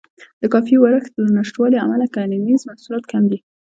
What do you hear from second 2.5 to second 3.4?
محصولات کم دي.